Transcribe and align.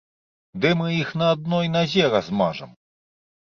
Ды 0.63 0.71
мы 0.79 0.87
іх 1.01 1.09
на 1.23 1.27
адной 1.35 1.71
назе 1.77 2.03
размажам! 2.17 2.69